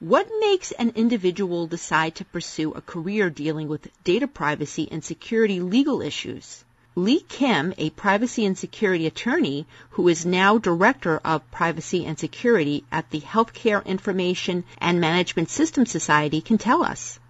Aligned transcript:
What 0.00 0.28
makes 0.40 0.72
an 0.72 0.92
individual 0.96 1.68
decide 1.68 2.16
to 2.16 2.24
pursue 2.24 2.72
a 2.72 2.80
career 2.80 3.30
dealing 3.30 3.68
with 3.68 3.88
data 4.02 4.26
privacy 4.26 4.88
and 4.90 5.04
security 5.04 5.60
legal 5.60 6.02
issues? 6.02 6.64
Lee 6.96 7.20
Kim, 7.20 7.72
a 7.78 7.90
privacy 7.90 8.44
and 8.44 8.58
security 8.58 9.06
attorney 9.06 9.66
who 9.90 10.08
is 10.08 10.26
now 10.26 10.58
director 10.58 11.18
of 11.24 11.48
privacy 11.52 12.04
and 12.06 12.18
security 12.18 12.84
at 12.90 13.08
the 13.10 13.20
Healthcare 13.20 13.84
Information 13.84 14.64
and 14.78 15.00
Management 15.00 15.48
Systems 15.48 15.92
Society, 15.92 16.40
can 16.40 16.58
tell 16.58 16.82
us. 16.82 17.20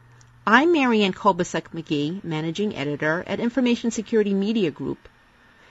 I'm 0.46 0.72
Marianne 0.72 1.12
Kolbasuk 1.12 1.68
McGee, 1.74 2.24
managing 2.24 2.74
editor 2.74 3.24
at 3.26 3.40
Information 3.40 3.90
Security 3.90 4.32
Media 4.32 4.70
Group. 4.70 5.06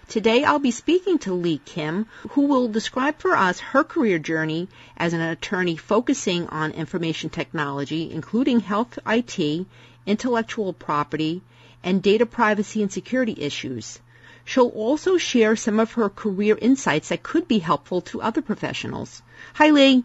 Today 0.07 0.43
I'll 0.43 0.59
be 0.59 0.71
speaking 0.71 1.17
to 1.19 1.33
Lee 1.33 1.61
Kim, 1.63 2.07
who 2.31 2.41
will 2.43 2.67
describe 2.67 3.19
for 3.19 3.35
us 3.35 3.59
her 3.59 3.83
career 3.83 4.19
journey 4.19 4.67
as 4.97 5.13
an 5.13 5.21
attorney 5.21 5.77
focusing 5.77 6.47
on 6.47 6.71
information 6.71 7.29
technology, 7.29 8.11
including 8.11 8.59
health 8.59 8.99
IT, 9.07 9.65
intellectual 10.05 10.73
property, 10.73 11.41
and 11.83 12.03
data 12.03 12.25
privacy 12.25 12.81
and 12.81 12.91
security 12.91 13.35
issues. 13.37 13.99
She'll 14.45 14.67
also 14.67 15.17
share 15.17 15.55
some 15.55 15.79
of 15.79 15.93
her 15.93 16.09
career 16.09 16.57
insights 16.59 17.09
that 17.09 17.23
could 17.23 17.47
be 17.47 17.59
helpful 17.59 18.01
to 18.01 18.21
other 18.21 18.41
professionals. 18.41 19.21
Hi, 19.53 19.71
Lee. 19.71 20.03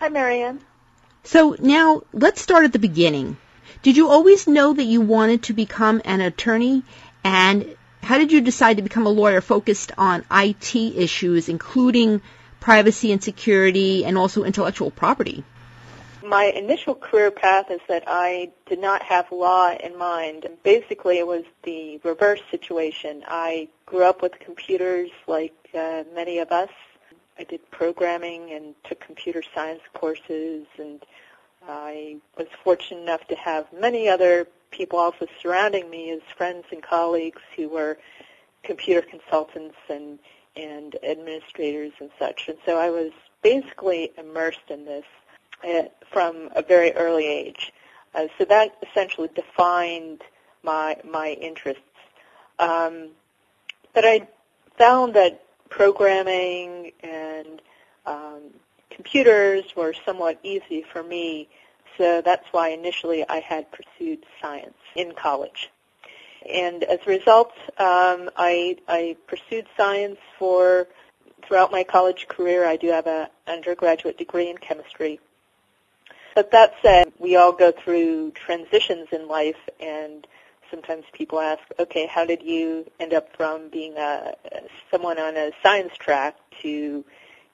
Hi, 0.00 0.08
Marianne. 0.08 0.60
So 1.22 1.56
now 1.58 2.02
let's 2.12 2.40
start 2.40 2.64
at 2.64 2.72
the 2.72 2.78
beginning. 2.78 3.36
Did 3.82 3.96
you 3.96 4.08
always 4.08 4.46
know 4.46 4.72
that 4.72 4.84
you 4.84 5.00
wanted 5.00 5.44
to 5.44 5.52
become 5.52 6.02
an 6.04 6.20
attorney? 6.20 6.82
And 7.22 7.76
how 8.02 8.18
did 8.18 8.32
you 8.32 8.40
decide 8.40 8.76
to 8.76 8.82
become 8.82 9.06
a 9.06 9.10
lawyer 9.10 9.40
focused 9.40 9.92
on 9.96 10.24
IT 10.30 10.74
issues, 10.74 11.48
including 11.48 12.22
privacy 12.58 13.12
and 13.12 13.22
security 13.22 14.04
and 14.04 14.16
also 14.18 14.44
intellectual 14.44 14.90
property? 14.90 15.44
My 16.22 16.44
initial 16.44 16.94
career 16.94 17.30
path 17.30 17.70
is 17.70 17.80
that 17.88 18.04
I 18.06 18.50
did 18.66 18.78
not 18.78 19.02
have 19.02 19.32
law 19.32 19.74
in 19.74 19.96
mind. 19.96 20.46
Basically, 20.62 21.18
it 21.18 21.26
was 21.26 21.44
the 21.62 21.98
reverse 22.04 22.40
situation. 22.50 23.24
I 23.26 23.68
grew 23.86 24.04
up 24.04 24.22
with 24.22 24.38
computers 24.38 25.10
like 25.26 25.54
uh, 25.74 26.04
many 26.14 26.38
of 26.38 26.52
us. 26.52 26.68
I 27.38 27.44
did 27.44 27.70
programming 27.70 28.52
and 28.52 28.74
took 28.84 29.00
computer 29.00 29.42
science 29.54 29.80
courses, 29.94 30.66
and 30.78 31.02
I 31.66 32.16
was 32.36 32.48
fortunate 32.62 33.00
enough 33.00 33.26
to 33.28 33.34
have 33.36 33.66
many 33.72 34.08
other 34.08 34.46
people 34.70 34.98
also 34.98 35.26
surrounding 35.42 35.90
me 35.90 36.10
as 36.10 36.20
friends 36.36 36.64
and 36.70 36.82
colleagues 36.82 37.42
who 37.56 37.68
were 37.68 37.98
computer 38.62 39.02
consultants 39.02 39.76
and 39.88 40.18
and 40.56 40.96
administrators 41.04 41.92
and 42.00 42.10
such. 42.18 42.48
And 42.48 42.58
so 42.66 42.78
I 42.78 42.90
was 42.90 43.12
basically 43.42 44.12
immersed 44.18 44.68
in 44.68 44.84
this 44.84 45.04
from 46.10 46.48
a 46.54 46.62
very 46.62 46.92
early 46.92 47.26
age. 47.26 47.72
Uh, 48.14 48.26
so 48.38 48.44
that 48.44 48.76
essentially 48.88 49.28
defined 49.34 50.22
my 50.62 50.96
my 51.08 51.30
interests. 51.40 51.82
Um, 52.58 53.10
but 53.94 54.04
I 54.04 54.28
found 54.76 55.14
that 55.14 55.42
programming 55.68 56.92
and 57.02 57.62
um, 58.06 58.42
computers 58.90 59.64
were 59.76 59.94
somewhat 60.04 60.38
easy 60.42 60.84
for 60.92 61.02
me. 61.02 61.48
So 61.98 62.22
that's 62.22 62.46
why 62.52 62.68
initially 62.68 63.28
I 63.28 63.40
had 63.40 63.66
pursued 63.72 64.24
science 64.40 64.78
in 64.94 65.12
college. 65.12 65.70
And 66.48 66.82
as 66.84 67.00
a 67.06 67.10
result, 67.10 67.52
um, 67.78 68.30
I, 68.36 68.78
I 68.88 69.16
pursued 69.26 69.66
science 69.76 70.18
for 70.38 70.88
throughout 71.46 71.70
my 71.70 71.84
college 71.84 72.28
career. 72.28 72.66
I 72.66 72.76
do 72.76 72.88
have 72.88 73.06
an 73.06 73.28
undergraduate 73.46 74.16
degree 74.16 74.48
in 74.48 74.56
chemistry. 74.56 75.20
But 76.34 76.52
that 76.52 76.74
said, 76.80 77.12
we 77.18 77.36
all 77.36 77.52
go 77.52 77.72
through 77.72 78.32
transitions 78.32 79.08
in 79.12 79.28
life, 79.28 79.58
and 79.80 80.26
sometimes 80.70 81.04
people 81.12 81.40
ask, 81.40 81.62
okay, 81.78 82.06
how 82.06 82.24
did 82.24 82.42
you 82.42 82.86
end 83.00 83.12
up 83.12 83.36
from 83.36 83.68
being 83.68 83.96
a, 83.96 84.34
someone 84.90 85.18
on 85.18 85.36
a 85.36 85.50
science 85.62 85.92
track 85.98 86.36
to 86.62 87.04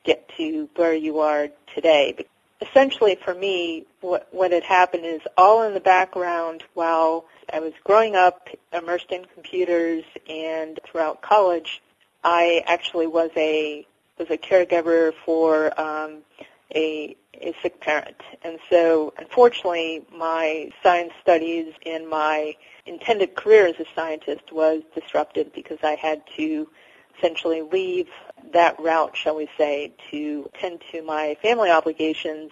get 0.04 0.30
to 0.36 0.68
where 0.76 0.94
you 0.94 1.20
are 1.20 1.48
today? 1.74 2.26
Essentially, 2.60 3.16
for 3.22 3.34
me, 3.34 3.84
what, 4.00 4.28
what 4.32 4.52
had 4.52 4.62
happened 4.62 5.04
is 5.04 5.20
all 5.36 5.62
in 5.62 5.74
the 5.74 5.80
background 5.80 6.64
while 6.74 7.26
I 7.52 7.60
was 7.60 7.72
growing 7.84 8.16
up, 8.16 8.48
immersed 8.72 9.10
in 9.10 9.26
computers, 9.26 10.04
and 10.28 10.80
throughout 10.84 11.20
college, 11.20 11.82
I 12.24 12.64
actually 12.66 13.06
was 13.06 13.30
a 13.36 13.86
was 14.18 14.30
a 14.30 14.38
caregiver 14.38 15.12
for 15.24 15.78
um, 15.78 16.22
a, 16.74 17.14
a 17.34 17.54
sick 17.62 17.80
parent. 17.80 18.16
And 18.42 18.58
so, 18.70 19.12
unfortunately, 19.18 20.04
my 20.10 20.70
science 20.82 21.12
studies 21.20 21.74
and 21.84 22.08
my 22.08 22.56
intended 22.86 23.34
career 23.34 23.66
as 23.66 23.74
a 23.78 23.84
scientist 23.94 24.52
was 24.52 24.82
disrupted 24.94 25.52
because 25.52 25.78
I 25.82 25.96
had 25.96 26.22
to 26.36 26.68
essentially 27.16 27.62
leave 27.62 28.08
that 28.52 28.78
route, 28.80 29.16
shall 29.16 29.36
we 29.36 29.48
say, 29.58 29.92
to 30.10 30.48
tend 30.60 30.82
to 30.92 31.02
my 31.02 31.36
family 31.42 31.70
obligations. 31.70 32.50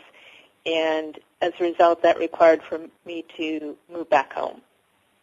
And 0.66 1.18
as 1.40 1.52
a 1.60 1.64
result, 1.64 2.02
that 2.02 2.18
required 2.18 2.62
for 2.62 2.80
me 3.04 3.24
to 3.36 3.76
move 3.92 4.08
back 4.08 4.32
home. 4.32 4.62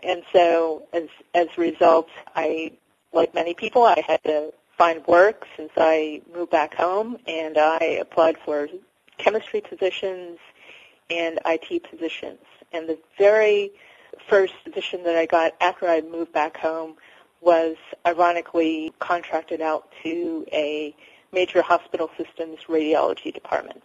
And 0.04 0.24
so, 0.34 0.84
as 0.94 1.08
as 1.34 1.48
a 1.58 1.62
result, 1.62 2.10
I, 2.36 2.72
like 3.14 3.34
many 3.34 3.54
people, 3.54 3.84
I 3.84 4.04
had 4.06 4.24
to 4.24 4.54
find 4.78 5.06
work 5.06 5.46
since 5.56 5.72
I 5.78 6.22
moved 6.34 6.52
back 6.52 6.74
home, 6.74 7.18
and 7.28 7.58
I 7.58 8.00
applied 8.02 8.38
for 8.44 8.68
chemistry 9.18 9.62
positions 9.62 10.40
and 11.10 11.40
IT 11.46 11.84
positions. 11.90 12.40
And 12.74 12.90
the 12.90 12.98
very 13.18 13.72
first 14.28 14.54
position 14.64 15.04
that 15.04 15.16
I 15.16 15.26
got 15.26 15.54
after 15.62 15.88
I 15.88 16.02
moved 16.02 16.34
back 16.34 16.58
home 16.58 16.96
was 17.42 17.76
ironically 18.06 18.94
contracted 19.00 19.62
out 19.62 19.92
to 20.04 20.46
a 20.52 20.96
major 21.32 21.62
hospital 21.62 22.10
systems 22.18 22.60
radiology 22.68 23.34
department. 23.34 23.82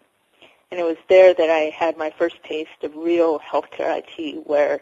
And 0.70 0.80
it 0.80 0.84
was 0.84 0.96
there 1.08 1.32
that 1.32 1.50
I 1.50 1.70
had 1.76 1.96
my 1.96 2.10
first 2.18 2.42
taste 2.42 2.82
of 2.82 2.94
real 2.96 3.38
healthcare 3.38 4.02
IT, 4.02 4.46
where 4.46 4.80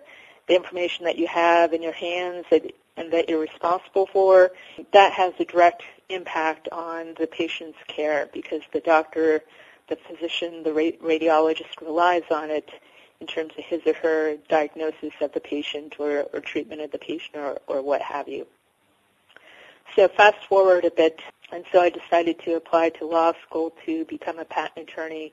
the 0.49 0.57
information 0.57 1.05
that 1.05 1.19
you 1.19 1.27
have 1.27 1.73
in 1.73 1.83
your 1.83 1.93
hands 1.93 2.47
that, 2.51 2.73
and 2.97 3.12
that 3.12 3.29
you're 3.29 3.41
responsible 3.41 4.07
for, 4.07 4.51
that 4.93 5.12
has 5.12 5.35
a 5.39 5.45
direct 5.45 5.83
impact 6.09 6.69
on 6.73 7.15
the 7.19 7.27
patient's 7.27 7.79
care 7.87 8.29
because 8.33 8.62
the 8.73 8.81
doctor, 8.81 9.43
the 9.89 9.97
physician, 9.97 10.62
the 10.62 10.71
radiologist 10.71 11.81
relies 11.81 12.25
on 12.31 12.51
it 12.51 12.71
in 13.21 13.27
terms 13.27 13.53
of 13.56 13.65
his 13.65 13.81
or 13.87 13.95
her 13.95 14.37
diagnosis 14.49 15.12
of 15.21 15.33
the 15.33 15.41
patient 15.41 15.97
or, 15.99 16.27
or 16.33 16.41
treatment 16.41 16.81
of 16.83 16.91
the 16.93 16.99
patient 16.99 17.37
or, 17.37 17.59
or 17.67 17.83
what 17.83 18.03
have 18.03 18.29
you. 18.29 18.47
So 19.97 20.09
fast 20.09 20.45
forward 20.49 20.84
a 20.84 20.91
bit, 20.91 21.21
and 21.53 21.65
so 21.71 21.81
I 21.81 21.91
decided 21.91 22.41
to 22.41 22.55
apply 22.55 22.91
to 22.91 23.06
law 23.06 23.33
school 23.47 23.72
to 23.87 24.05
become 24.06 24.39
a 24.39 24.45
patent 24.45 24.89
attorney. 24.89 25.33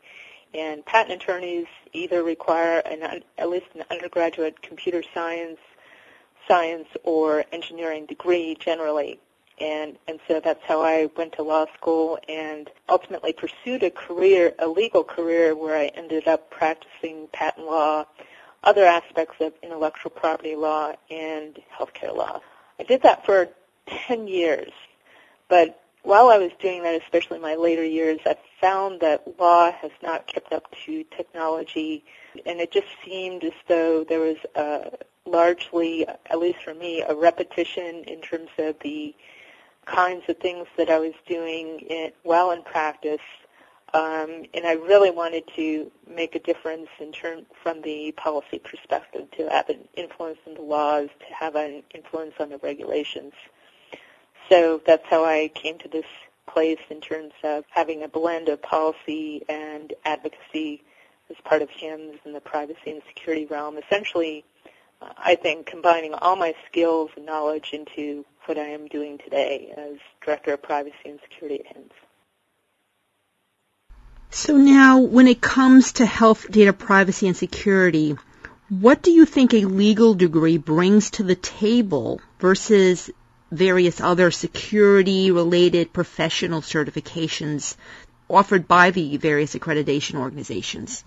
And 0.53 0.85
patent 0.85 1.21
attorneys 1.21 1.67
either 1.93 2.23
require 2.23 2.79
an, 2.79 3.23
at 3.37 3.49
least 3.49 3.67
an 3.73 3.83
undergraduate 3.89 4.61
computer 4.61 5.03
science, 5.13 5.59
science 6.47 6.87
or 7.03 7.45
engineering 7.51 8.05
degree 8.05 8.57
generally 8.59 9.19
and 9.61 9.97
and 10.07 10.19
so 10.27 10.39
that's 10.39 10.63
how 10.63 10.81
I 10.81 11.09
went 11.15 11.33
to 11.33 11.43
law 11.43 11.65
school 11.77 12.19
and 12.27 12.69
ultimately 12.89 13.31
pursued 13.31 13.83
a 13.83 13.91
career, 13.91 14.53
a 14.59 14.67
legal 14.67 15.03
career, 15.03 15.55
where 15.55 15.77
I 15.77 15.85
ended 15.87 16.27
up 16.27 16.49
practicing 16.49 17.27
patent 17.31 17.67
law, 17.67 18.05
other 18.63 18.85
aspects 18.85 19.35
of 19.39 19.53
intellectual 19.61 20.11
property 20.11 20.55
law, 20.55 20.93
and 21.09 21.59
healthcare 21.77 22.15
law. 22.15 22.41
I 22.79 22.83
did 22.83 23.03
that 23.03 23.25
for 23.25 23.49
10 24.07 24.27
years, 24.27 24.71
but 25.49 25.81
while 26.03 26.29
I 26.29 26.37
was 26.37 26.51
doing 26.59 26.83
that, 26.83 26.99
especially 27.01 27.37
in 27.37 27.43
my 27.43 27.55
later 27.55 27.85
years, 27.85 28.19
I 28.25 28.35
found 28.59 29.01
that 29.01 29.39
law 29.39 29.71
has 29.71 29.91
not 30.01 30.25
kept 30.27 30.51
up 30.51 30.73
to 30.85 31.03
technology, 31.15 32.03
and 32.45 32.59
it 32.59 32.71
just 32.71 32.87
seemed 33.05 33.43
as 33.43 33.53
though 33.67 34.03
there 34.03 34.19
was 34.19 34.37
a 34.55 34.97
largely, 35.25 36.07
at 36.07 36.39
least 36.39 36.63
for 36.63 36.73
me, 36.73 37.01
a 37.01 37.15
repetition 37.15 38.03
in 38.05 38.21
terms 38.21 38.49
of 38.57 38.75
the 38.81 39.13
kinds 39.85 40.23
of 40.27 40.37
things 40.37 40.67
that 40.77 40.89
I 40.89 40.99
was 40.99 41.13
doing 41.27 41.79
in, 41.81 42.11
well 42.23 42.51
in 42.51 42.63
practice. 42.63 43.21
Um, 43.93 44.45
and 44.53 44.65
I 44.65 44.73
really 44.73 45.11
wanted 45.11 45.43
to 45.55 45.91
make 46.09 46.33
a 46.35 46.39
difference 46.39 46.87
in 46.99 47.11
term, 47.11 47.45
from 47.61 47.81
the 47.81 48.13
policy 48.13 48.59
perspective, 48.59 49.29
to 49.37 49.49
have 49.49 49.69
an 49.69 49.87
influence 49.95 50.39
on 50.47 50.55
the 50.55 50.61
laws, 50.61 51.09
to 51.27 51.33
have 51.33 51.55
an 51.55 51.83
influence 51.93 52.33
on 52.39 52.49
the 52.49 52.57
regulations. 52.59 53.33
So 54.51 54.81
that's 54.85 55.05
how 55.09 55.23
I 55.23 55.49
came 55.53 55.77
to 55.79 55.87
this 55.87 56.05
place 56.45 56.79
in 56.89 56.99
terms 56.99 57.31
of 57.41 57.63
having 57.69 58.03
a 58.03 58.09
blend 58.09 58.49
of 58.49 58.61
policy 58.61 59.45
and 59.47 59.93
advocacy 60.03 60.83
as 61.29 61.37
part 61.45 61.61
of 61.61 61.69
HIMSS 61.69 62.17
in 62.25 62.33
the 62.33 62.41
privacy 62.41 62.91
and 62.91 63.01
security 63.07 63.45
realm. 63.45 63.77
Essentially, 63.77 64.43
uh, 65.01 65.07
I 65.17 65.35
think 65.35 65.67
combining 65.67 66.13
all 66.13 66.35
my 66.35 66.53
skills 66.67 67.11
and 67.15 67.25
knowledge 67.25 67.69
into 67.71 68.25
what 68.45 68.57
I 68.57 68.67
am 68.67 68.87
doing 68.87 69.19
today 69.19 69.73
as 69.77 69.97
Director 70.25 70.53
of 70.53 70.61
Privacy 70.61 70.97
and 71.05 71.19
Security 71.29 71.63
at 71.65 71.73
HIMSS. 71.73 71.93
So 74.31 74.57
now, 74.57 74.99
when 74.99 75.27
it 75.27 75.39
comes 75.39 75.93
to 75.93 76.05
health 76.05 76.51
data 76.51 76.73
privacy 76.73 77.27
and 77.27 77.37
security, 77.37 78.17
what 78.67 79.01
do 79.01 79.11
you 79.11 79.25
think 79.25 79.53
a 79.53 79.65
legal 79.65 80.13
degree 80.13 80.57
brings 80.57 81.11
to 81.11 81.23
the 81.23 81.35
table 81.35 82.19
versus 82.39 83.09
various 83.51 83.99
other 83.99 84.31
security 84.31 85.31
related 85.31 85.93
professional 85.93 86.61
certifications 86.61 87.75
offered 88.29 88.67
by 88.67 88.91
the 88.91 89.17
various 89.17 89.55
accreditation 89.55 90.15
organizations? 90.15 91.03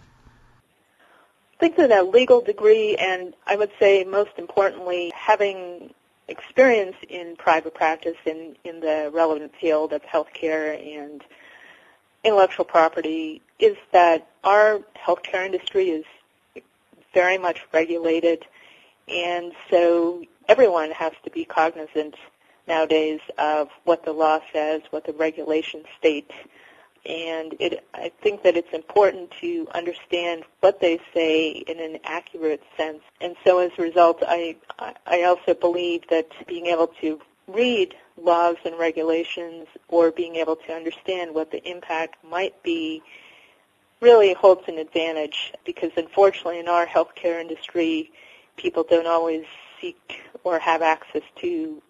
I 1.54 1.56
think 1.58 1.76
that 1.76 1.90
a 1.90 2.02
legal 2.02 2.42
degree 2.42 2.96
and 2.96 3.34
I 3.46 3.56
would 3.56 3.70
say 3.80 4.04
most 4.04 4.32
importantly 4.36 5.12
having 5.14 5.94
experience 6.28 6.96
in 7.08 7.36
private 7.36 7.74
practice 7.74 8.16
in, 8.26 8.56
in 8.64 8.80
the 8.80 9.10
relevant 9.12 9.52
field 9.60 9.92
of 9.92 10.02
healthcare 10.02 11.02
and 11.02 11.22
intellectual 12.22 12.64
property 12.64 13.42
is 13.58 13.76
that 13.92 14.26
our 14.42 14.80
healthcare 14.96 15.44
industry 15.44 15.90
is 15.90 16.04
very 17.12 17.38
much 17.38 17.60
regulated, 17.72 18.44
and 19.08 19.52
so 19.70 20.24
everyone 20.48 20.90
has 20.90 21.12
to 21.24 21.30
be 21.30 21.44
cognizant 21.44 22.16
nowadays 22.66 23.20
of 23.38 23.68
what 23.84 24.04
the 24.04 24.12
law 24.12 24.40
says, 24.52 24.82
what 24.90 25.04
the 25.04 25.12
regulations 25.12 25.86
state, 25.98 26.30
and 27.06 27.54
it, 27.60 27.86
I 27.92 28.10
think 28.22 28.42
that 28.44 28.56
it's 28.56 28.72
important 28.72 29.30
to 29.42 29.68
understand 29.74 30.44
what 30.60 30.80
they 30.80 31.00
say 31.12 31.48
in 31.50 31.78
an 31.78 31.98
accurate 32.04 32.62
sense. 32.76 33.02
And 33.20 33.36
so 33.44 33.58
as 33.58 33.72
a 33.76 33.82
result, 33.82 34.22
I, 34.26 34.56
I 35.06 35.24
also 35.24 35.52
believe 35.52 36.04
that 36.08 36.28
being 36.46 36.66
able 36.66 36.86
to 37.02 37.20
read 37.46 37.94
laws 38.16 38.56
and 38.64 38.78
regulations 38.78 39.66
or 39.88 40.10
being 40.10 40.36
able 40.36 40.56
to 40.56 40.72
understand 40.72 41.34
what 41.34 41.50
the 41.50 41.62
impact 41.68 42.16
might 42.24 42.62
be 42.62 43.02
really 44.00 44.32
holds 44.34 44.62
an 44.68 44.78
advantage 44.78 45.52
because 45.64 45.90
unfortunately 45.96 46.58
in 46.58 46.68
our 46.68 46.86
healthcare 46.86 47.40
industry 47.40 48.10
people 48.56 48.84
don't 48.88 49.06
always 49.06 49.44
seek 49.80 50.22
or 50.42 50.58
have 50.58 50.82
access 50.82 51.22
to 51.36 51.82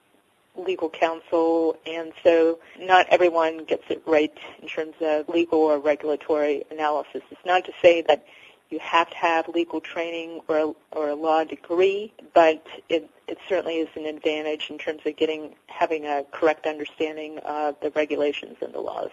legal 0.57 0.89
counsel 0.89 1.77
and 1.87 2.13
so 2.23 2.59
not 2.79 3.07
everyone 3.11 3.65
gets 3.65 3.85
it 3.89 4.03
right 4.07 4.33
in 4.63 4.69
terms 4.69 4.95
of 5.01 5.29
legal 5.29 5.59
or 5.59 5.79
regulatory 5.79 6.65
analysis. 6.71 7.23
It's 7.31 7.45
not 7.45 7.65
to 7.65 7.73
say 7.83 8.03
that 8.03 8.25
you 8.71 8.79
have 8.81 9.11
to 9.11 9.17
have 9.17 9.49
legal 9.49 9.81
training 9.81 10.41
or, 10.49 10.75
or 10.93 11.09
a 11.11 11.15
law 11.15 11.45
degree, 11.45 12.13
but 12.35 12.67
it, 12.89 13.09
it 13.29 13.39
certainly 13.49 13.77
is 13.77 13.89
an 13.95 14.07
advantage 14.07 14.69
in 14.71 14.79
terms 14.79 15.03
of 15.05 15.17
getting 15.17 15.55
having 15.67 16.07
a 16.07 16.25
correct 16.33 16.67
understanding 16.67 17.39
of 17.39 17.77
the 17.81 17.91
regulations 17.91 18.57
and 18.61 18.73
the 18.73 18.81
laws. 18.81 19.11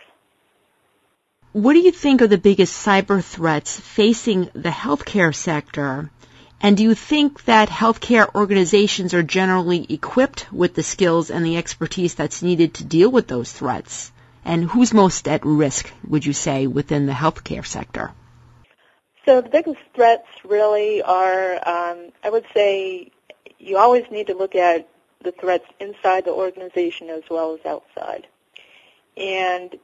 What 1.53 1.73
do 1.73 1.79
you 1.79 1.91
think 1.91 2.21
are 2.21 2.27
the 2.27 2.37
biggest 2.37 2.85
cyber 2.85 3.23
threats 3.23 3.77
facing 3.77 4.49
the 4.53 4.69
healthcare 4.69 5.35
sector? 5.35 6.09
And 6.63 6.77
do 6.77 6.83
you 6.83 6.93
think 6.93 7.45
that 7.45 7.69
healthcare 7.69 8.33
organizations 8.35 9.15
are 9.15 9.23
generally 9.23 9.85
equipped 9.89 10.51
with 10.53 10.75
the 10.75 10.83
skills 10.83 11.31
and 11.31 11.43
the 11.43 11.57
expertise 11.57 12.13
that's 12.13 12.43
needed 12.43 12.75
to 12.75 12.83
deal 12.83 13.09
with 13.09 13.27
those 13.27 13.51
threats? 13.51 14.11
And 14.45 14.65
who's 14.65 14.93
most 14.93 15.27
at 15.27 15.43
risk, 15.43 15.91
would 16.07 16.25
you 16.25 16.33
say, 16.33 16.67
within 16.67 17.07
the 17.07 17.13
healthcare 17.13 17.65
sector? 17.65 18.11
So 19.25 19.41
the 19.41 19.49
biggest 19.49 19.79
threats 19.95 20.27
really 20.43 21.01
are, 21.01 21.53
um, 21.67 22.11
I 22.23 22.29
would 22.29 22.45
say, 22.53 23.11
you 23.59 23.77
always 23.77 24.05
need 24.11 24.27
to 24.27 24.35
look 24.35 24.55
at 24.55 24.87
the 25.23 25.31
threats 25.31 25.65
inside 25.79 26.25
the 26.25 26.31
organization 26.31 27.09
as 27.09 27.23
well 27.29 27.53
as 27.53 27.65
outside. 27.65 28.27
And 29.17 29.75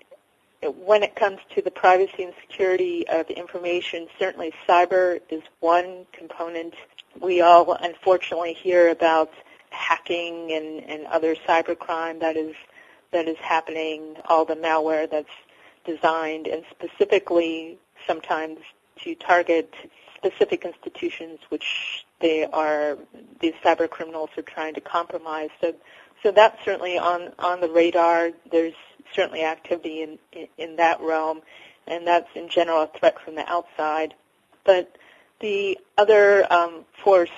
when 0.63 1.03
it 1.03 1.15
comes 1.15 1.39
to 1.55 1.61
the 1.61 1.71
privacy 1.71 2.23
and 2.23 2.33
security 2.41 3.07
of 3.07 3.29
information, 3.29 4.07
certainly 4.17 4.53
cyber 4.67 5.19
is 5.29 5.43
one 5.59 6.05
component. 6.11 6.73
We 7.19 7.41
all 7.41 7.73
unfortunately 7.73 8.53
hear 8.53 8.89
about 8.89 9.31
hacking 9.69 10.51
and, 10.51 10.83
and 10.83 11.05
other 11.07 11.35
cybercrime 11.35 12.19
that 12.21 12.35
is 12.37 12.55
that 13.11 13.27
is 13.27 13.37
happening, 13.37 14.15
all 14.25 14.43
the 14.43 14.55
malware 14.55 15.09
that's 15.09 15.29
designed 15.85 16.47
and 16.47 16.63
specifically 16.71 17.77
sometimes 18.05 18.59
to 18.97 19.15
target 19.15 19.73
specific 20.15 20.65
institutions 20.65 21.39
which 21.49 22.05
they 22.19 22.43
are 22.45 22.97
these 23.39 23.53
cyber 23.63 23.89
criminals 23.89 24.29
are 24.37 24.43
trying 24.43 24.73
to 24.73 24.81
compromise. 24.81 25.49
So 25.61 25.73
so 26.23 26.31
that's 26.31 26.63
certainly 26.65 26.97
on 26.97 27.33
on 27.39 27.61
the 27.61 27.69
radar. 27.69 28.31
There's 28.51 28.73
certainly 29.13 29.43
activity 29.43 30.01
in, 30.01 30.19
in, 30.31 30.47
in 30.57 30.75
that 30.77 30.99
realm, 31.01 31.41
and 31.87 32.05
that's 32.07 32.29
in 32.35 32.49
general 32.49 32.83
a 32.83 32.99
threat 32.99 33.19
from 33.21 33.35
the 33.35 33.47
outside. 33.49 34.13
But 34.63 34.97
the 35.39 35.79
other 35.97 36.51
um, 36.51 36.85
force 37.03 37.31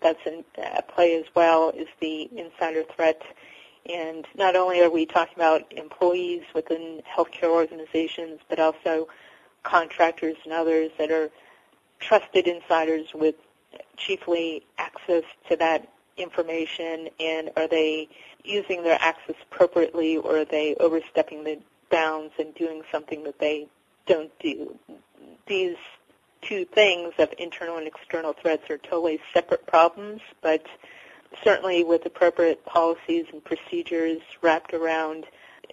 that's 0.00 0.24
in, 0.26 0.44
at 0.56 0.88
play 0.88 1.16
as 1.16 1.26
well 1.34 1.70
is 1.70 1.88
the 2.00 2.28
insider 2.36 2.84
threat. 2.94 3.22
And 3.86 4.26
not 4.34 4.56
only 4.56 4.80
are 4.80 4.90
we 4.90 5.06
talking 5.06 5.34
about 5.36 5.70
employees 5.72 6.42
within 6.54 7.02
healthcare 7.08 7.50
organizations, 7.50 8.40
but 8.48 8.58
also 8.58 9.08
contractors 9.62 10.36
and 10.44 10.52
others 10.52 10.90
that 10.98 11.10
are 11.10 11.30
trusted 12.00 12.46
insiders 12.46 13.08
with 13.14 13.34
chiefly 13.96 14.64
access 14.78 15.24
to 15.48 15.56
that 15.56 15.88
information 16.16 17.08
and 17.18 17.50
are 17.56 17.68
they 17.68 18.08
using 18.44 18.82
their 18.82 18.98
access 19.00 19.36
appropriately 19.50 20.16
or 20.16 20.38
are 20.38 20.44
they 20.44 20.74
overstepping 20.76 21.44
the 21.44 21.58
bounds 21.90 22.32
and 22.38 22.54
doing 22.54 22.82
something 22.90 23.22
that 23.24 23.38
they 23.38 23.68
don't 24.06 24.36
do. 24.38 24.76
These 25.46 25.76
two 26.42 26.64
things 26.64 27.14
of 27.18 27.32
internal 27.38 27.78
and 27.78 27.86
external 27.86 28.32
threats 28.32 28.68
are 28.70 28.78
totally 28.78 29.20
separate 29.32 29.66
problems, 29.66 30.20
but 30.42 30.66
certainly 31.42 31.84
with 31.84 32.04
appropriate 32.04 32.64
policies 32.66 33.26
and 33.32 33.42
procedures 33.44 34.20
wrapped 34.42 34.74
around 34.74 35.26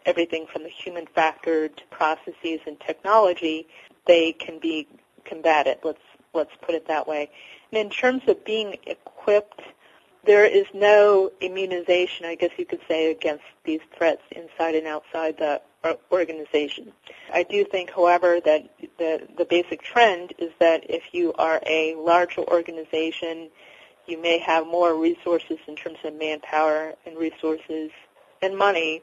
everything 0.05 0.47
from 0.51 0.63
the 0.63 0.69
human 0.69 1.05
factor 1.07 1.67
to 1.67 1.83
processes 1.89 2.59
and 2.65 2.79
technology, 2.79 3.67
they 4.05 4.31
can 4.31 4.59
be 4.59 4.87
combated. 5.25 5.77
Let's 5.83 5.99
let's 6.33 6.55
put 6.61 6.75
it 6.75 6.87
that 6.87 7.07
way. 7.07 7.29
And 7.71 7.79
in 7.79 7.89
terms 7.89 8.21
of 8.27 8.45
being 8.45 8.77
equipped, 8.85 9.61
there 10.25 10.45
is 10.45 10.65
no 10.73 11.31
immunization, 11.41 12.25
I 12.25 12.35
guess 12.35 12.51
you 12.57 12.65
could 12.65 12.81
say, 12.87 13.11
against 13.11 13.43
these 13.63 13.81
threats 13.97 14.21
inside 14.31 14.75
and 14.75 14.87
outside 14.87 15.37
the 15.37 15.61
organization. 16.11 16.91
I 17.33 17.43
do 17.43 17.65
think, 17.65 17.91
however, 17.91 18.39
that 18.45 18.69
the, 18.99 19.27
the 19.37 19.45
basic 19.45 19.81
trend 19.81 20.33
is 20.37 20.51
that 20.59 20.89
if 20.89 21.03
you 21.11 21.33
are 21.33 21.59
a 21.65 21.95
larger 21.95 22.41
organization, 22.41 23.49
you 24.05 24.21
may 24.21 24.37
have 24.39 24.67
more 24.67 24.95
resources 24.95 25.57
in 25.67 25.75
terms 25.75 25.97
of 26.03 26.13
manpower 26.13 26.93
and 27.05 27.17
resources 27.17 27.89
and 28.41 28.57
money 28.57 29.01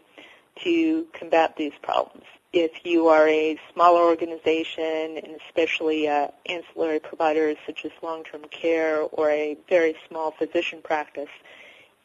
to 0.62 1.06
combat 1.12 1.56
these 1.56 1.72
problems. 1.82 2.24
If 2.52 2.84
you 2.84 3.08
are 3.08 3.28
a 3.28 3.58
smaller 3.74 4.00
organization, 4.00 5.18
and 5.22 5.38
especially 5.46 6.08
uh, 6.08 6.28
ancillary 6.46 6.98
providers 6.98 7.56
such 7.66 7.84
as 7.84 7.90
long-term 8.02 8.44
care 8.50 9.02
or 9.02 9.28
a 9.30 9.58
very 9.68 9.94
small 10.08 10.30
physician 10.30 10.80
practice, 10.82 11.28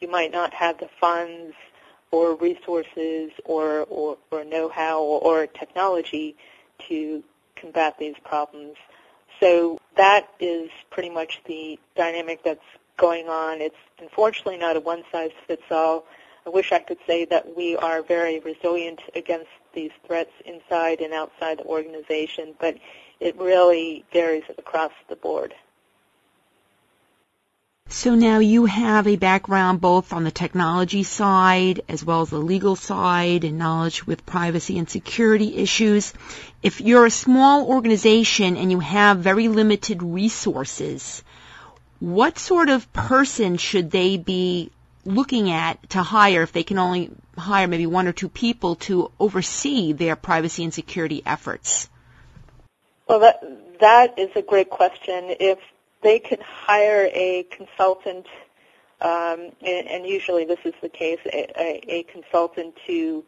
you 0.00 0.10
might 0.10 0.32
not 0.32 0.52
have 0.52 0.78
the 0.78 0.90
funds 1.00 1.54
or 2.10 2.34
resources 2.36 3.30
or, 3.44 3.86
or, 3.88 4.18
or 4.30 4.44
know-how 4.44 5.00
or, 5.00 5.20
or 5.20 5.46
technology 5.46 6.36
to 6.88 7.24
combat 7.56 7.96
these 7.98 8.14
problems. 8.22 8.76
So 9.40 9.80
that 9.96 10.28
is 10.38 10.70
pretty 10.90 11.10
much 11.10 11.40
the 11.46 11.78
dynamic 11.96 12.44
that's 12.44 12.60
going 12.98 13.28
on. 13.28 13.60
It's 13.60 13.74
unfortunately 13.98 14.58
not 14.58 14.76
a 14.76 14.80
one-size-fits-all 14.80 16.04
I 16.46 16.50
wish 16.50 16.72
I 16.72 16.78
could 16.78 16.98
say 17.06 17.24
that 17.26 17.56
we 17.56 17.76
are 17.76 18.02
very 18.02 18.38
resilient 18.40 19.00
against 19.14 19.48
these 19.72 19.92
threats 20.06 20.32
inside 20.44 21.00
and 21.00 21.14
outside 21.14 21.58
the 21.58 21.64
organization, 21.64 22.54
but 22.60 22.76
it 23.18 23.36
really 23.38 24.04
varies 24.12 24.44
across 24.58 24.92
the 25.08 25.16
board. 25.16 25.54
So 27.88 28.14
now 28.14 28.40
you 28.40 28.64
have 28.66 29.06
a 29.06 29.16
background 29.16 29.80
both 29.80 30.12
on 30.12 30.24
the 30.24 30.30
technology 30.30 31.02
side 31.02 31.82
as 31.88 32.04
well 32.04 32.22
as 32.22 32.30
the 32.30 32.38
legal 32.38 32.76
side 32.76 33.44
and 33.44 33.56
knowledge 33.56 34.06
with 34.06 34.26
privacy 34.26 34.78
and 34.78 34.90
security 34.90 35.56
issues. 35.56 36.12
If 36.62 36.80
you're 36.80 37.06
a 37.06 37.10
small 37.10 37.66
organization 37.66 38.56
and 38.56 38.70
you 38.70 38.80
have 38.80 39.18
very 39.18 39.48
limited 39.48 40.02
resources, 40.02 41.22
what 42.00 42.38
sort 42.38 42.68
of 42.68 42.92
person 42.92 43.56
should 43.58 43.90
they 43.90 44.16
be 44.16 44.70
looking 45.04 45.50
at 45.50 45.90
to 45.90 46.02
hire 46.02 46.42
if 46.42 46.52
they 46.52 46.62
can 46.62 46.78
only 46.78 47.10
hire 47.36 47.66
maybe 47.66 47.86
one 47.86 48.06
or 48.06 48.12
two 48.12 48.28
people 48.28 48.76
to 48.76 49.10
oversee 49.18 49.92
their 49.92 50.16
privacy 50.16 50.64
and 50.64 50.72
security 50.72 51.22
efforts? 51.24 51.88
Well, 53.08 53.20
that 53.20 53.42
that 53.80 54.18
is 54.18 54.30
a 54.34 54.42
great 54.42 54.70
question. 54.70 55.34
If 55.40 55.58
they 56.02 56.18
can 56.18 56.38
hire 56.40 57.08
a 57.12 57.44
consultant, 57.50 58.26
um, 59.00 59.50
and, 59.60 59.88
and, 59.88 60.06
usually 60.06 60.44
this 60.44 60.60
is 60.64 60.74
the 60.80 60.88
case, 60.88 61.18
a, 61.26 61.50
a, 61.60 61.82
a 61.88 62.02
consultant 62.04 62.74
to 62.86 63.24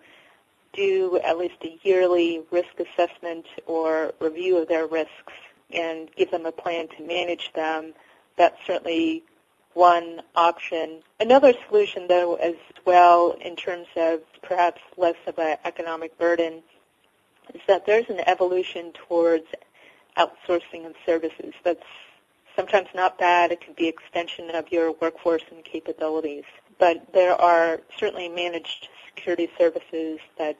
do 0.73 1.21
at 1.25 1.39
least 1.39 1.57
a 1.63 1.79
yearly 1.83 2.43
risk 2.51 2.69
assessment 2.79 3.47
or 3.67 4.15
review 4.21 4.59
of 4.59 4.69
their 4.69 4.87
risks 4.87 5.33
and 5.71 6.09
give 6.17 6.31
them 6.31 6.47
a 6.47 6.53
plan 6.53 6.89
to 6.97 7.03
manage 7.03 7.53
them. 7.55 7.93
that 8.37 8.57
certainly 8.67 9.25
one 9.77 10.23
option. 10.35 11.03
Another 11.21 11.53
solution, 11.69 12.09
though, 12.09 12.37
as 12.37 12.55
well, 12.87 13.37
in 13.45 13.57
terms 13.57 13.87
of 13.95 14.21
perhaps 14.43 14.81
less 14.97 15.17
of 15.27 15.39
an 15.39 15.59
economic 15.65 16.19
burden, 16.19 16.63
is 17.55 17.61
that 17.69 17.85
there's 17.85 18.09
an 18.09 18.21
evolution 18.27 18.93
towards 19.07 19.45
outsourcing 20.17 20.87
of 20.87 20.95
services. 21.05 21.53
That's 21.63 21.85
sometimes 22.57 22.89
not 22.95 23.19
bad. 23.19 23.53
It 23.53 23.61
can 23.61 23.75
be 23.75 23.87
extension 23.87 24.51
of 24.51 24.73
your 24.73 24.93
workforce 24.93 25.45
and 25.51 25.63
capabilities. 25.63 26.45
But 26.79 27.13
there 27.13 27.39
are 27.39 27.83
certainly 27.99 28.31
managed 28.31 28.89
security 29.15 29.51
services 29.59 30.21
that 30.39 30.57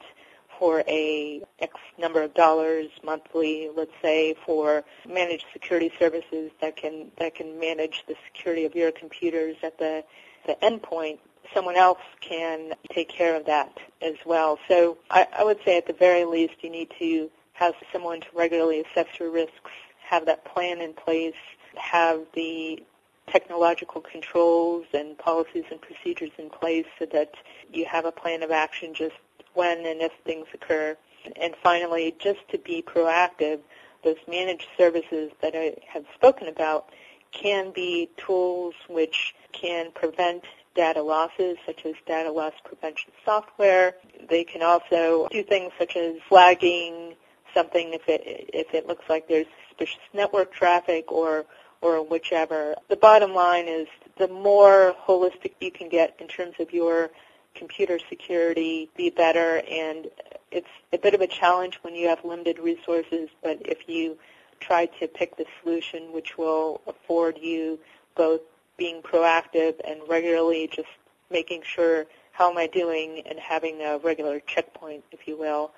for 0.59 0.83
a 0.87 1.41
X 1.59 1.73
number 1.97 2.21
of 2.21 2.33
dollars 2.33 2.89
monthly, 3.03 3.69
let's 3.75 3.91
say, 4.01 4.35
for 4.45 4.83
managed 5.07 5.45
security 5.53 5.91
services 5.99 6.51
that 6.61 6.75
can 6.75 7.11
that 7.19 7.35
can 7.35 7.59
manage 7.59 8.03
the 8.07 8.15
security 8.31 8.65
of 8.65 8.75
your 8.75 8.91
computers 8.91 9.55
at 9.63 9.77
the 9.77 10.03
the 10.45 10.55
endpoint. 10.61 11.19
Someone 11.53 11.77
else 11.77 11.99
can 12.19 12.73
take 12.91 13.09
care 13.09 13.35
of 13.35 13.45
that 13.45 13.77
as 14.01 14.15
well. 14.25 14.59
So 14.67 14.97
I, 15.09 15.27
I 15.37 15.43
would 15.43 15.59
say 15.63 15.77
at 15.77 15.87
the 15.87 15.93
very 15.93 16.25
least 16.25 16.55
you 16.61 16.69
need 16.69 16.91
to 16.99 17.29
have 17.53 17.73
someone 17.91 18.21
to 18.21 18.27
regularly 18.35 18.81
assess 18.81 19.07
your 19.19 19.31
risks, 19.31 19.71
have 20.09 20.25
that 20.25 20.43
plan 20.45 20.81
in 20.81 20.93
place, 20.93 21.35
have 21.75 22.21
the 22.35 22.83
technological 23.27 24.01
controls 24.01 24.85
and 24.93 25.17
policies 25.17 25.65
and 25.71 25.81
procedures 25.81 26.31
in 26.37 26.49
place 26.49 26.85
so 26.99 27.05
that 27.05 27.31
you 27.71 27.85
have 27.85 28.05
a 28.05 28.11
plan 28.11 28.43
of 28.43 28.51
action 28.51 28.93
just 28.93 29.15
when 29.57 29.85
and 29.85 30.01
if 30.01 30.11
things 30.23 30.47
occur. 30.53 30.95
And 31.35 31.53
finally, 31.61 32.15
just 32.19 32.39
to 32.51 32.57
be 32.57 32.81
proactive, 32.81 33.59
those 34.03 34.17
managed 34.27 34.67
services 34.77 35.31
that 35.41 35.53
I 35.55 35.75
have 35.87 36.05
spoken 36.15 36.47
about 36.47 36.89
can 37.31 37.71
be 37.71 38.09
tools 38.17 38.75
which 38.87 39.35
can 39.51 39.91
prevent 39.91 40.43
data 40.75 41.01
losses, 41.01 41.57
such 41.65 41.85
as 41.85 41.95
data 42.05 42.31
loss 42.31 42.53
prevention 42.63 43.11
software. 43.25 43.95
They 44.29 44.43
can 44.43 44.61
also 44.61 45.27
do 45.31 45.43
things 45.43 45.73
such 45.77 45.97
as 45.97 46.15
flagging 46.29 47.15
something 47.53 47.93
if 47.93 48.07
it 48.07 48.21
if 48.53 48.73
it 48.73 48.87
looks 48.87 49.05
like 49.09 49.27
there's 49.27 49.47
suspicious 49.67 49.99
network 50.13 50.53
traffic 50.53 51.11
or 51.11 51.45
or 51.81 52.03
whichever. 52.03 52.75
The 52.89 52.95
bottom 52.95 53.33
line 53.33 53.67
is 53.67 53.87
the 54.17 54.27
more 54.27 54.95
holistic 55.07 55.53
you 55.59 55.71
can 55.71 55.89
get 55.89 56.15
in 56.19 56.27
terms 56.27 56.55
of 56.59 56.71
your 56.71 57.09
computer 57.57 57.99
security, 58.09 58.89
the 58.95 59.09
better. 59.09 59.61
And 59.69 60.07
it's 60.51 60.67
a 60.93 60.97
bit 60.97 61.13
of 61.13 61.21
a 61.21 61.27
challenge 61.27 61.79
when 61.81 61.95
you 61.95 62.07
have 62.07 62.23
limited 62.23 62.59
resources, 62.59 63.29
but 63.43 63.57
if 63.61 63.87
you 63.87 64.17
try 64.59 64.87
to 64.99 65.07
pick 65.07 65.37
the 65.37 65.45
solution 65.61 66.11
which 66.13 66.37
will 66.37 66.81
afford 66.87 67.37
you 67.37 67.79
both 68.15 68.41
being 68.77 69.01
proactive 69.01 69.75
and 69.87 70.01
regularly 70.07 70.69
just 70.73 70.87
making 71.29 71.61
sure 71.63 72.05
how 72.31 72.49
am 72.51 72.57
I 72.57 72.67
doing 72.67 73.23
and 73.25 73.39
having 73.39 73.81
a 73.81 73.97
regular 73.97 74.39
checkpoint, 74.39 75.03
if 75.11 75.27
you 75.27 75.37
will, 75.37 75.71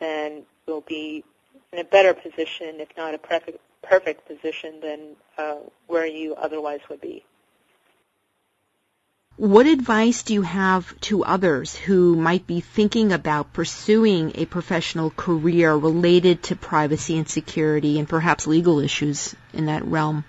then 0.00 0.42
you'll 0.66 0.80
be 0.82 1.24
in 1.72 1.78
a 1.80 1.84
better 1.84 2.14
position, 2.14 2.80
if 2.80 2.88
not 2.96 3.14
a 3.14 3.18
perfect, 3.18 3.58
perfect 3.82 4.26
position, 4.26 4.80
than 4.80 5.00
uh, 5.36 5.56
where 5.88 6.06
you 6.06 6.34
otherwise 6.36 6.80
would 6.88 7.00
be. 7.00 7.24
What 9.36 9.66
advice 9.66 10.22
do 10.22 10.32
you 10.32 10.42
have 10.42 10.98
to 11.02 11.24
others 11.24 11.74
who 11.74 12.14
might 12.14 12.46
be 12.46 12.60
thinking 12.60 13.10
about 13.10 13.52
pursuing 13.52 14.30
a 14.36 14.44
professional 14.44 15.10
career 15.10 15.74
related 15.74 16.44
to 16.44 16.56
privacy 16.56 17.18
and 17.18 17.28
security 17.28 17.98
and 17.98 18.08
perhaps 18.08 18.46
legal 18.46 18.78
issues 18.78 19.34
in 19.52 19.66
that 19.66 19.84
realm? 19.84 20.24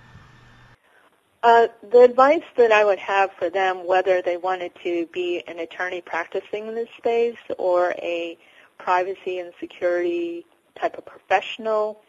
Uh, 1.40 1.68
the 1.88 2.00
advice 2.00 2.42
that 2.56 2.72
I 2.72 2.84
would 2.84 2.98
have 2.98 3.30
for 3.38 3.48
them, 3.48 3.86
whether 3.86 4.22
they 4.22 4.36
wanted 4.36 4.72
to 4.82 5.06
be 5.12 5.44
an 5.46 5.60
attorney 5.60 6.00
practicing 6.00 6.66
in 6.66 6.74
this 6.74 6.88
space 6.98 7.38
or 7.58 7.92
a 7.98 8.36
privacy 8.76 9.38
and 9.38 9.52
security 9.60 10.44
type 10.74 10.98
of 10.98 11.06
professional, 11.06 12.00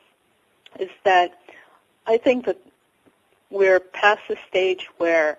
is 0.80 0.90
that 1.04 1.40
I 2.08 2.18
think 2.18 2.48
that 2.48 2.58
we're 3.52 3.80
past 3.80 4.22
the 4.28 4.38
stage 4.50 4.88
where 4.98 5.38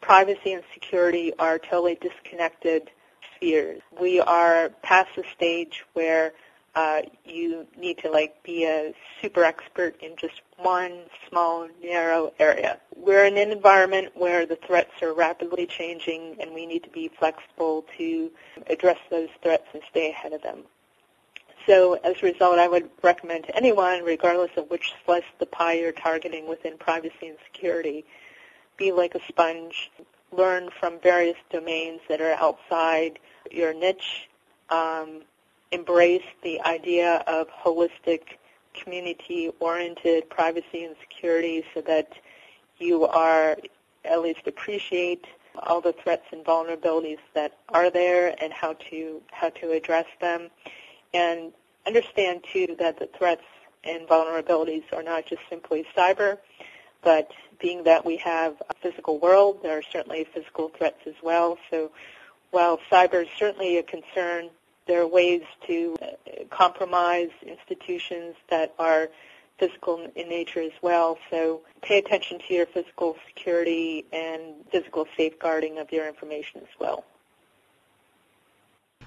privacy 0.00 0.52
and 0.52 0.62
security 0.74 1.32
are 1.38 1.58
totally 1.58 1.96
disconnected 2.00 2.90
spheres. 3.36 3.80
We 4.00 4.20
are 4.20 4.70
past 4.82 5.10
the 5.16 5.24
stage 5.34 5.84
where 5.92 6.32
uh, 6.74 7.02
you 7.24 7.66
need 7.76 7.98
to 7.98 8.10
like 8.10 8.42
be 8.42 8.64
a 8.64 8.94
super 9.20 9.44
expert 9.44 10.00
in 10.00 10.14
just 10.16 10.40
one 10.58 11.02
small 11.28 11.68
narrow 11.82 12.32
area. 12.38 12.78
We're 12.96 13.24
in 13.24 13.36
an 13.36 13.50
environment 13.50 14.12
where 14.14 14.46
the 14.46 14.56
threats 14.56 15.02
are 15.02 15.12
rapidly 15.12 15.66
changing 15.66 16.36
and 16.40 16.52
we 16.54 16.66
need 16.66 16.84
to 16.84 16.90
be 16.90 17.10
flexible 17.18 17.84
to 17.98 18.30
address 18.68 18.98
those 19.10 19.28
threats 19.42 19.66
and 19.72 19.82
stay 19.90 20.10
ahead 20.10 20.32
of 20.32 20.42
them. 20.42 20.62
So 21.66 21.94
as 22.04 22.16
a 22.22 22.26
result, 22.26 22.58
I 22.58 22.68
would 22.68 22.88
recommend 23.02 23.44
to 23.44 23.56
anyone, 23.56 24.02
regardless 24.02 24.50
of 24.56 24.70
which 24.70 24.92
slice 25.04 25.24
of 25.32 25.38
the 25.40 25.46
pie 25.46 25.74
you're 25.74 25.92
targeting 25.92 26.48
within 26.48 26.78
privacy 26.78 27.28
and 27.28 27.36
security, 27.52 28.04
be 28.80 28.90
like 28.90 29.14
a 29.14 29.20
sponge, 29.28 29.92
learn 30.32 30.70
from 30.80 30.98
various 31.00 31.36
domains 31.50 32.00
that 32.08 32.20
are 32.20 32.32
outside 32.32 33.18
your 33.50 33.72
niche, 33.74 34.28
um, 34.70 35.20
embrace 35.70 36.24
the 36.42 36.60
idea 36.62 37.22
of 37.26 37.46
holistic, 37.50 38.22
community-oriented 38.74 40.28
privacy 40.30 40.84
and 40.84 40.96
security 41.00 41.64
so 41.74 41.82
that 41.82 42.12
you 42.78 43.04
are 43.06 43.56
at 44.04 44.22
least 44.22 44.46
appreciate 44.46 45.26
all 45.64 45.80
the 45.80 45.92
threats 45.92 46.24
and 46.32 46.44
vulnerabilities 46.44 47.18
that 47.34 47.58
are 47.68 47.90
there 47.90 48.34
and 48.42 48.52
how 48.52 48.72
to 48.88 49.20
how 49.30 49.50
to 49.50 49.72
address 49.72 50.06
them. 50.20 50.48
And 51.12 51.52
understand 51.86 52.44
too 52.50 52.76
that 52.78 52.98
the 52.98 53.08
threats 53.18 53.42
and 53.84 54.08
vulnerabilities 54.08 54.84
are 54.92 55.02
not 55.02 55.26
just 55.26 55.42
simply 55.50 55.84
cyber 55.96 56.38
but 57.02 57.30
being 57.60 57.84
that 57.84 58.04
we 58.04 58.16
have 58.18 58.60
a 58.68 58.74
physical 58.82 59.18
world, 59.18 59.60
there 59.62 59.78
are 59.78 59.82
certainly 59.82 60.26
physical 60.32 60.70
threats 60.76 61.00
as 61.06 61.14
well. 61.22 61.58
So 61.70 61.90
while 62.50 62.78
cyber 62.90 63.22
is 63.22 63.28
certainly 63.38 63.78
a 63.78 63.82
concern, 63.82 64.50
there 64.86 65.02
are 65.02 65.06
ways 65.06 65.42
to 65.66 65.96
uh, 66.02 66.06
compromise 66.50 67.30
institutions 67.46 68.34
that 68.48 68.74
are 68.78 69.08
physical 69.58 70.10
in 70.16 70.28
nature 70.28 70.60
as 70.60 70.72
well. 70.82 71.18
So 71.30 71.60
pay 71.82 71.98
attention 71.98 72.40
to 72.48 72.54
your 72.54 72.66
physical 72.66 73.16
security 73.28 74.06
and 74.12 74.64
physical 74.72 75.06
safeguarding 75.16 75.78
of 75.78 75.92
your 75.92 76.08
information 76.08 76.62
as 76.62 76.80
well. 76.80 77.04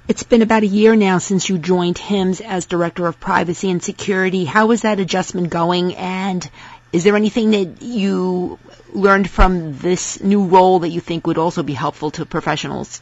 It's 0.05 0.23
been 0.23 0.41
about 0.41 0.63
a 0.63 0.67
year 0.67 0.97
now 0.97 1.17
since 1.17 1.47
you 1.47 1.57
joined 1.57 1.97
HIMSS 1.97 2.41
as 2.41 2.65
Director 2.65 3.07
of 3.07 3.21
Privacy 3.21 3.71
and 3.71 3.81
Security. 3.81 4.43
How 4.43 4.71
is 4.71 4.81
that 4.81 4.99
adjustment 4.99 5.49
going 5.49 5.95
and 5.95 6.49
is 6.93 7.03
there 7.03 7.15
anything 7.15 7.51
that 7.51 7.81
you 7.81 8.59
learned 8.93 9.27
from 9.29 9.75
this 9.79 10.21
new 10.21 10.45
role 10.45 10.79
that 10.79 10.89
you 10.89 11.01
think 11.01 11.25
would 11.25 11.39
also 11.39 11.63
be 11.63 11.73
helpful 11.73 12.11
to 12.11 12.25
professionals? 12.25 13.01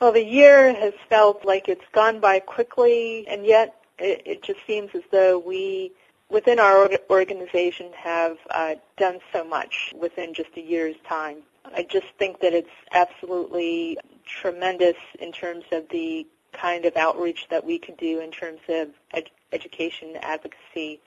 Well, 0.00 0.12
the 0.12 0.24
year 0.24 0.72
has 0.74 0.92
felt 1.08 1.44
like 1.44 1.68
it's 1.68 1.84
gone 1.92 2.20
by 2.20 2.40
quickly, 2.40 3.26
and 3.26 3.44
yet 3.44 3.74
it, 3.98 4.22
it 4.26 4.42
just 4.42 4.60
seems 4.66 4.90
as 4.94 5.02
though 5.10 5.38
we, 5.38 5.92
within 6.28 6.58
our 6.58 6.90
organization, 7.08 7.90
have 7.94 8.36
uh, 8.50 8.74
done 8.98 9.20
so 9.32 9.42
much 9.42 9.92
within 9.98 10.34
just 10.34 10.50
a 10.56 10.60
year's 10.60 10.96
time. 11.08 11.38
I 11.74 11.82
just 11.82 12.06
think 12.18 12.40
that 12.40 12.52
it's 12.52 12.68
absolutely 12.92 13.98
tremendous 14.26 14.96
in 15.18 15.32
terms 15.32 15.64
of 15.72 15.88
the 15.88 16.26
kind 16.52 16.84
of 16.84 16.96
outreach 16.96 17.46
that 17.50 17.64
we 17.64 17.78
can 17.78 17.94
do 17.94 18.20
in 18.20 18.30
terms 18.30 18.60
of 18.68 18.88
ed- 19.12 19.30
education 19.52 20.16
advocacy 20.20 21.00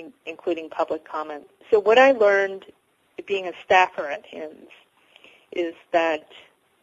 in, 0.00 0.12
including 0.26 0.68
public 0.68 1.04
comment. 1.04 1.44
So 1.70 1.78
what 1.78 1.98
I 1.98 2.12
learned 2.12 2.64
being 3.26 3.46
a 3.46 3.52
staffer 3.64 4.06
at 4.06 4.24
HIMSS 4.26 4.68
is 5.52 5.74
that 5.92 6.26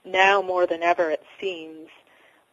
now 0.05 0.41
more 0.41 0.65
than 0.67 0.83
ever 0.83 1.09
it 1.09 1.23
seems 1.39 1.89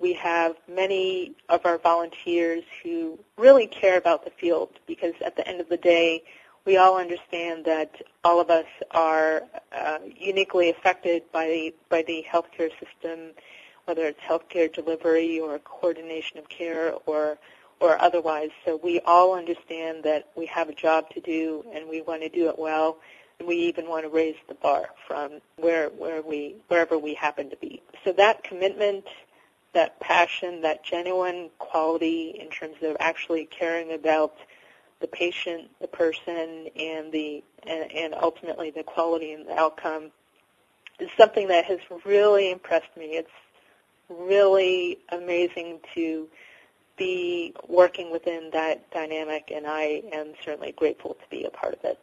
we 0.00 0.12
have 0.14 0.56
many 0.68 1.32
of 1.48 1.64
our 1.64 1.78
volunteers 1.78 2.64
who 2.82 3.18
really 3.36 3.66
care 3.66 3.96
about 3.96 4.24
the 4.24 4.30
field 4.30 4.70
because 4.86 5.14
at 5.24 5.36
the 5.36 5.46
end 5.46 5.60
of 5.60 5.68
the 5.68 5.76
day 5.76 6.22
we 6.64 6.76
all 6.76 6.96
understand 6.96 7.64
that 7.64 7.94
all 8.24 8.40
of 8.40 8.50
us 8.50 8.66
are 8.90 9.42
uh, 9.72 9.98
uniquely 10.16 10.70
affected 10.70 11.22
by 11.30 11.46
the, 11.46 11.74
by 11.90 12.02
the 12.02 12.24
healthcare 12.30 12.70
system, 12.80 13.32
whether 13.84 14.06
it's 14.06 14.20
healthcare 14.20 14.72
delivery 14.72 15.38
or 15.38 15.58
coordination 15.58 16.38
of 16.38 16.48
care 16.48 16.94
or 17.06 17.38
or 17.84 18.00
otherwise. 18.00 18.50
So 18.64 18.80
we 18.82 19.00
all 19.00 19.34
understand 19.34 20.04
that 20.04 20.28
we 20.36 20.46
have 20.46 20.68
a 20.68 20.74
job 20.74 21.10
to 21.10 21.20
do 21.20 21.64
and 21.74 21.88
we 21.88 22.02
want 22.02 22.22
to 22.22 22.28
do 22.28 22.48
it 22.48 22.58
well. 22.58 22.98
And 23.38 23.48
we 23.48 23.56
even 23.56 23.88
want 23.88 24.04
to 24.04 24.08
raise 24.08 24.36
the 24.48 24.54
bar 24.54 24.90
from 25.08 25.40
where, 25.56 25.88
where 25.88 26.22
we, 26.22 26.54
wherever 26.68 26.96
we 26.96 27.14
happen 27.14 27.50
to 27.50 27.56
be. 27.56 27.82
So 28.04 28.12
that 28.12 28.44
commitment 28.44 29.04
that 29.74 30.00
passion, 30.00 30.62
that 30.62 30.82
genuine 30.82 31.50
quality 31.58 32.36
in 32.40 32.48
terms 32.48 32.76
of 32.82 32.96
actually 33.00 33.44
caring 33.44 33.92
about 33.92 34.34
the 35.00 35.06
patient, 35.06 35.68
the 35.80 35.88
person, 35.88 36.68
and 36.76 37.12
the 37.12 37.44
and, 37.66 37.92
and 37.92 38.14
ultimately 38.14 38.70
the 38.70 38.82
quality 38.82 39.32
and 39.32 39.46
the 39.46 39.58
outcome 39.58 40.10
is 40.98 41.08
something 41.18 41.48
that 41.48 41.64
has 41.66 41.80
really 42.04 42.50
impressed 42.50 42.96
me. 42.96 43.16
It's 43.16 43.30
really 44.08 44.98
amazing 45.10 45.80
to 45.94 46.28
be 46.96 47.54
working 47.68 48.10
within 48.10 48.50
that 48.52 48.90
dynamic, 48.90 49.50
and 49.54 49.66
I 49.66 50.02
am 50.12 50.34
certainly 50.44 50.72
grateful 50.72 51.14
to 51.14 51.28
be 51.30 51.44
a 51.44 51.50
part 51.50 51.74
of 51.74 51.84
it. 51.84 51.98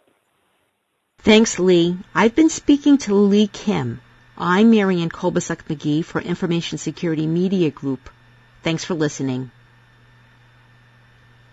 Thanks, 1.20 1.60
Lee. 1.60 1.98
I've 2.16 2.36
been 2.36 2.50
speaking 2.50 2.98
to 3.00 3.14
Lee 3.14 3.48
Kim. 3.48 4.02
I'm 4.38 4.72
Marianne 4.72 5.10
Kolbasuk 5.10 5.64
McGee 5.66 6.04
for 6.04 6.20
Information 6.20 6.78
Security 6.78 7.28
Media 7.28 7.70
Group. 7.70 8.10
Thanks 8.64 8.84
for 8.84 8.96
listening. 8.96 9.52